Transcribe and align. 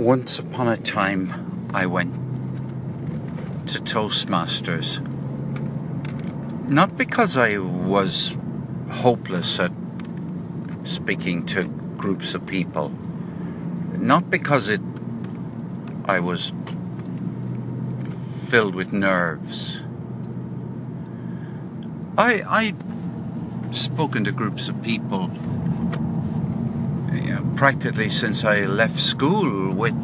Once 0.00 0.38
upon 0.38 0.66
a 0.66 0.78
time, 0.78 1.68
I 1.74 1.84
went 1.84 2.10
to 3.68 3.78
Toastmasters. 3.82 4.98
Not 6.66 6.96
because 6.96 7.36
I 7.36 7.58
was 7.58 8.34
hopeless 8.88 9.60
at 9.60 9.72
speaking 10.84 11.44
to 11.52 11.64
groups 11.98 12.32
of 12.32 12.46
people, 12.46 12.88
not 13.98 14.30
because 14.30 14.70
it 14.70 14.80
I 16.06 16.18
was 16.18 16.54
filled 18.46 18.74
with 18.74 18.94
nerves. 18.94 19.82
I 22.16 22.42
I 22.48 22.74
spoken 23.72 24.24
to 24.24 24.32
groups 24.32 24.66
of 24.66 24.82
people 24.82 25.30
practically 27.60 28.08
since 28.08 28.42
I 28.42 28.60
left 28.60 28.98
school 28.98 29.70
with 29.74 29.94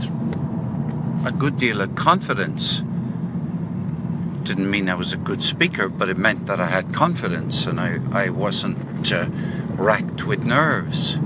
a 1.24 1.32
good 1.32 1.56
deal 1.56 1.80
of 1.80 1.94
confidence. 1.94 2.82
Didn't 4.42 4.70
mean 4.70 4.90
I 4.90 4.94
was 4.94 5.14
a 5.14 5.16
good 5.16 5.42
speaker, 5.42 5.88
but 5.88 6.10
it 6.10 6.18
meant 6.18 6.44
that 6.48 6.60
I 6.60 6.66
had 6.66 6.92
confidence 6.92 7.64
and 7.64 7.80
I, 7.80 7.98
I 8.12 8.28
wasn't 8.28 9.10
uh, 9.10 9.28
racked 9.70 10.26
with 10.26 10.44
nerves. 10.44 11.16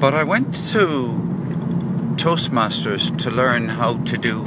But 0.00 0.14
I 0.14 0.24
went 0.24 0.54
to 0.72 1.12
Toastmasters 2.16 3.14
to 3.18 3.30
learn 3.30 3.68
how 3.68 3.98
to 4.04 4.16
do 4.16 4.46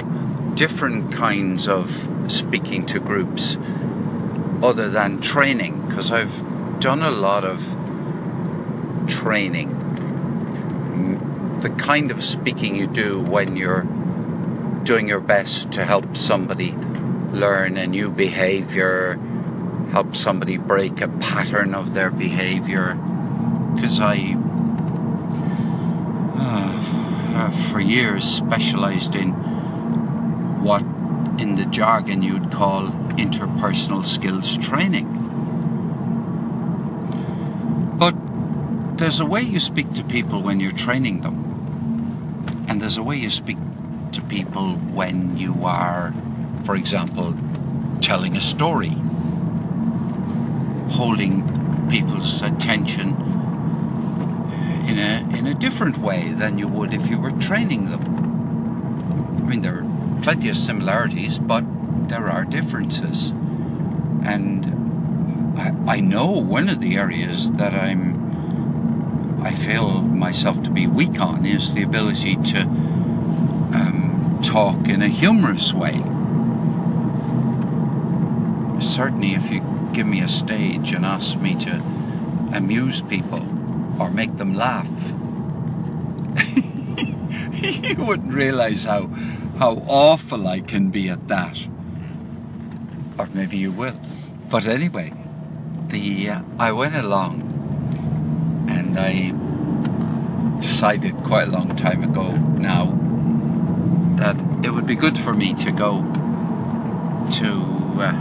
different 0.56 1.14
kinds 1.14 1.68
of 1.68 2.10
speaking 2.28 2.88
to 2.88 3.00
groups 3.00 3.56
other 4.64 4.90
than 4.90 5.22
training 5.22 5.88
because 5.88 6.12
I've 6.12 6.80
done 6.80 7.04
a 7.04 7.12
lot 7.12 7.46
of 7.46 7.87
training. 9.08 9.70
The 11.62 11.70
kind 11.70 12.12
of 12.12 12.24
speaking 12.24 12.76
you 12.76 12.88
do 12.88 13.20
when 13.20 13.56
you're 13.56 13.88
doing 14.84 15.08
your 15.08 15.20
best 15.20 15.72
to 15.74 15.84
help 15.86 16.16
somebody 16.16 16.72
learn 17.32 17.78
a 17.78 17.88
new 17.88 18.10
behavior, 18.10 19.20
help 19.92 20.16
somebody 20.16 20.58
break 20.58 21.02
a 21.02 21.08
pattern 21.08 21.74
of 21.74 21.94
their 21.94 22.10
behavior. 22.10 22.96
Because 23.76 24.00
I, 24.00 24.36
uh, 26.38 27.52
for 27.70 27.80
years, 27.80 28.24
specialized 28.24 29.16
in 29.16 29.32
what 30.64 30.84
in 31.40 31.56
the 31.56 31.66
jargon 31.66 32.24
you'd 32.24 32.52
call 32.52 32.88
interpersonal 33.18 34.04
skills 34.06 34.58
training. 34.58 35.27
There's 38.98 39.20
a 39.20 39.26
way 39.26 39.42
you 39.42 39.60
speak 39.60 39.94
to 39.94 40.04
people 40.04 40.42
when 40.42 40.60
you're 40.60 40.72
training 40.72 41.22
them, 41.22 42.66
and 42.68 42.82
there's 42.82 42.98
a 42.98 43.04
way 43.04 43.16
you 43.16 43.30
speak 43.30 43.58
to 44.12 44.22
people 44.24 44.74
when 44.74 45.38
you 45.38 45.66
are, 45.66 46.14
for 46.66 46.76
example, 46.76 47.36
telling 48.02 48.36
a 48.36 48.42
story, 48.42 48.96
holding 50.90 51.44
people's 51.90 52.42
attention 52.42 53.10
in 54.88 54.98
a 54.98 55.38
in 55.38 55.46
a 55.46 55.54
different 55.54 56.00
way 56.00 56.32
than 56.32 56.58
you 56.58 56.68
would 56.68 56.92
if 56.94 57.08
you 57.08 57.20
were 57.20 57.32
training 57.32 57.92
them. 57.92 58.02
I 59.38 59.42
mean, 59.42 59.62
there 59.62 59.80
are 59.80 60.22
plenty 60.24 60.50
of 60.50 60.58
similarities, 60.58 61.38
but 61.38 61.64
there 62.10 62.30
are 62.32 62.46
differences, 62.46 63.30
and 64.26 64.66
I, 65.56 65.98
I 65.98 66.00
know 66.00 66.28
one 66.28 66.68
of 66.68 66.82
the 66.82 66.96
areas 66.96 67.52
that 67.52 67.76
I'm 67.76 68.27
I 69.42 69.54
feel 69.54 70.02
myself 70.02 70.64
to 70.64 70.70
be 70.70 70.88
weak 70.88 71.22
on 71.22 71.46
is 71.46 71.74
the 71.74 71.84
ability 71.84 72.38
to 72.38 72.62
um, 72.62 74.40
talk 74.44 74.88
in 74.88 75.02
a 75.02 75.08
humorous 75.08 75.74
way. 75.74 76.02
Certainly, 78.82 79.36
if 79.36 79.52
you 79.52 79.62
give 79.94 80.08
me 80.08 80.22
a 80.22 80.28
stage 80.28 80.92
and 80.92 81.06
ask 81.06 81.40
me 81.40 81.56
to 81.66 81.76
amuse 82.54 83.02
people 83.02 83.42
or 84.02 84.10
make 84.10 84.38
them 84.38 84.56
laugh, 84.56 84.88
you 87.54 88.04
wouldn't 88.04 88.34
realize 88.34 88.86
how 88.86 89.08
how 89.60 89.84
awful 89.88 90.48
I 90.48 90.62
can 90.62 90.90
be 90.90 91.10
at 91.10 91.28
that. 91.28 91.58
Or 93.18 93.28
maybe 93.34 93.58
you 93.58 93.72
will. 93.72 94.00
But 94.50 94.66
anyway, 94.66 95.14
the 95.88 96.30
uh, 96.30 96.42
I 96.60 96.72
went 96.72 96.96
along 96.96 97.47
I 98.98 99.34
decided 100.60 101.16
quite 101.24 101.48
a 101.48 101.52
long 101.52 101.76
time 101.76 102.04
ago 102.04 102.32
now 102.32 102.98
that 104.18 104.36
it 104.66 104.72
would 104.72 104.88
be 104.88 104.96
good 104.96 105.18
for 105.18 105.34
me 105.34 105.54
to 105.54 105.72
go 105.72 106.02
to 107.32 107.52
uh, 108.02 108.14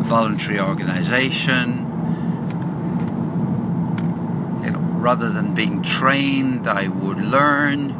a 0.00 0.04
voluntary 0.04 0.60
organization. 0.60 1.90
You 4.64 4.70
know, 4.72 4.80
rather 4.80 5.30
than 5.30 5.54
being 5.54 5.82
trained, 5.82 6.66
I 6.66 6.88
would 6.88 7.18
learn. 7.18 7.90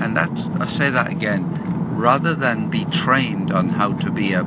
And 0.00 0.16
that's, 0.16 0.48
I 0.50 0.66
say 0.66 0.90
that 0.90 1.10
again, 1.10 1.96
rather 1.96 2.34
than 2.34 2.70
be 2.70 2.84
trained 2.84 3.50
on 3.50 3.70
how 3.70 3.94
to 3.94 4.10
be 4.10 4.32
a, 4.32 4.44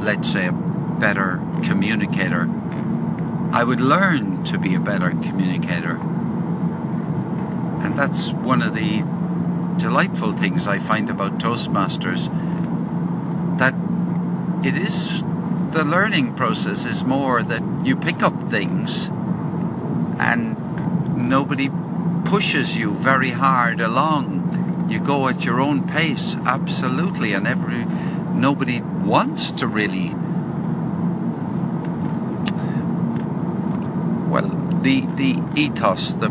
let's 0.00 0.32
say, 0.32 0.46
a 0.46 0.52
better 0.52 1.42
communicator, 1.62 2.48
I 3.54 3.62
would 3.62 3.80
learn 3.80 4.42
to 4.46 4.58
be 4.58 4.74
a 4.74 4.80
better 4.80 5.10
communicator. 5.10 5.92
And 7.84 7.96
that's 7.96 8.32
one 8.32 8.62
of 8.62 8.74
the 8.74 9.04
delightful 9.78 10.32
things 10.32 10.66
I 10.66 10.80
find 10.80 11.08
about 11.08 11.38
Toastmasters 11.38 12.26
that 13.58 13.74
it 14.66 14.76
is 14.76 15.22
the 15.70 15.84
learning 15.84 16.34
process 16.34 16.84
is 16.84 17.04
more 17.04 17.44
that 17.44 17.62
you 17.86 17.94
pick 17.94 18.24
up 18.24 18.50
things 18.50 19.06
and 20.18 20.56
nobody 21.16 21.70
pushes 22.24 22.76
you 22.76 22.94
very 22.94 23.30
hard 23.30 23.80
along. 23.80 24.88
You 24.90 24.98
go 24.98 25.28
at 25.28 25.44
your 25.44 25.60
own 25.60 25.86
pace, 25.86 26.34
absolutely, 26.44 27.32
and 27.32 27.46
every 27.46 27.84
nobody 28.34 28.80
wants 28.80 29.52
to 29.52 29.68
really 29.68 30.12
well, 34.34 34.50
the 34.84 35.00
the 35.16 35.42
ethos, 35.56 36.14
the 36.14 36.28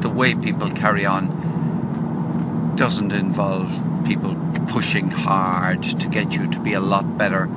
the 0.00 0.08
way 0.08 0.34
people 0.34 0.70
carry 0.70 1.06
on, 1.06 2.74
doesn't 2.74 3.12
involve 3.12 3.70
people 4.06 4.34
pushing 4.68 5.10
hard 5.10 5.82
to 5.82 6.08
get 6.08 6.32
you 6.32 6.50
to 6.50 6.58
be 6.60 6.72
a 6.72 6.80
lot 6.80 7.18
better 7.18 7.48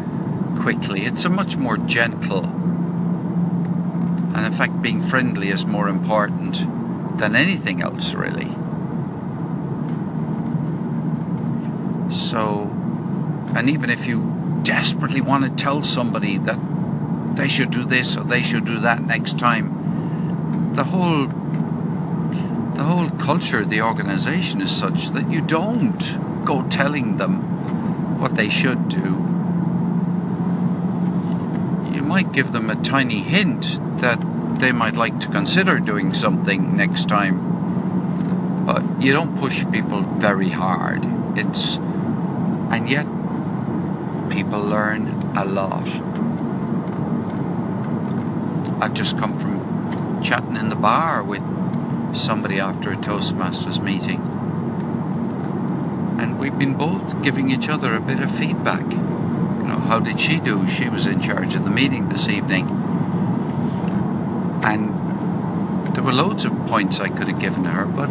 quickly. 0.59 1.05
It's 1.05 1.23
a 1.23 1.29
much 1.29 1.55
more 1.55 1.77
gentle, 1.77 2.43
and 4.35 4.45
in 4.45 4.51
fact, 4.51 4.81
being 4.81 5.01
friendly 5.01 5.49
is 5.49 5.65
more 5.65 5.87
important 5.87 7.17
than 7.17 7.35
anything 7.35 7.81
else, 7.81 8.13
really. 8.13 8.49
So, 12.13 12.69
and 13.55 13.69
even 13.69 13.89
if 13.89 14.05
you 14.05 14.61
desperately 14.63 15.21
want 15.21 15.45
to 15.45 15.63
tell 15.63 15.81
somebody 15.81 16.37
that 16.39 16.59
they 17.35 17.47
should 17.47 17.71
do 17.71 17.85
this 17.85 18.17
or 18.17 18.25
they 18.25 18.41
should 18.41 18.65
do 18.65 18.79
that 18.81 19.01
next 19.01 19.39
time. 19.39 19.78
The 20.79 20.85
whole 20.85 21.27
the 22.77 22.83
whole 22.85 23.09
culture 23.09 23.59
of 23.59 23.69
the 23.69 23.81
organization 23.81 24.61
is 24.61 24.71
such 24.71 25.09
that 25.09 25.29
you 25.29 25.41
don't 25.41 26.45
go 26.45 26.63
telling 26.69 27.17
them 27.17 28.17
what 28.17 28.35
they 28.35 28.47
should 28.47 28.87
do. 28.87 29.07
You 31.93 32.01
might 32.01 32.31
give 32.31 32.53
them 32.53 32.69
a 32.69 32.77
tiny 32.77 33.19
hint 33.19 33.77
that 33.99 34.19
they 34.61 34.71
might 34.71 34.95
like 34.95 35.19
to 35.19 35.27
consider 35.27 35.79
doing 35.79 36.13
something 36.13 36.77
next 36.77 37.09
time. 37.09 38.65
But 38.65 39.03
you 39.03 39.11
don't 39.11 39.37
push 39.37 39.65
people 39.73 40.03
very 40.03 40.47
hard. 40.47 41.03
It's 41.37 41.75
and 42.71 42.89
yet 42.89 43.05
people 44.29 44.61
learn 44.61 45.33
a 45.35 45.43
lot. 45.43 45.87
I've 48.81 48.93
just 48.93 49.17
come 49.17 49.37
from 49.37 49.58
chatting 50.21 50.55
in 50.57 50.69
the 50.69 50.75
bar 50.75 51.23
with 51.23 51.43
somebody 52.15 52.59
after 52.59 52.91
a 52.91 52.95
Toastmasters 52.95 53.81
meeting. 53.81 54.21
And 56.19 56.37
we've 56.39 56.57
been 56.57 56.75
both 56.75 57.21
giving 57.23 57.49
each 57.49 57.69
other 57.69 57.95
a 57.95 58.01
bit 58.01 58.19
of 58.19 58.29
feedback. 58.31 58.91
You 58.91 59.67
know, 59.67 59.79
how 59.87 59.99
did 59.99 60.19
she 60.19 60.39
do? 60.39 60.67
She 60.67 60.89
was 60.89 61.05
in 61.05 61.21
charge 61.21 61.55
of 61.55 61.63
the 61.63 61.69
meeting 61.69 62.09
this 62.09 62.27
evening. 62.27 62.67
And 64.63 65.95
there 65.95 66.03
were 66.03 66.11
loads 66.11 66.45
of 66.45 66.53
points 66.67 66.99
I 66.99 67.09
could 67.09 67.27
have 67.27 67.39
given 67.39 67.65
her, 67.65 67.85
but 67.85 68.09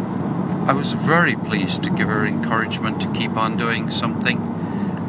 I 0.69 0.73
was 0.73 0.93
very 0.93 1.35
pleased 1.35 1.83
to 1.83 1.89
give 1.89 2.07
her 2.07 2.25
encouragement 2.25 3.01
to 3.01 3.11
keep 3.11 3.37
on 3.37 3.57
doing 3.57 3.89
something. 3.89 4.37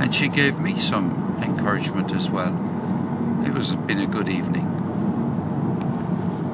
And 0.00 0.14
she 0.14 0.28
gave 0.28 0.58
me 0.58 0.78
some 0.78 1.38
encouragement 1.42 2.12
as 2.12 2.30
well. 2.30 2.54
It 3.46 3.52
was 3.52 3.74
been 3.74 4.00
a 4.00 4.06
good 4.06 4.28
evening. 4.28 4.69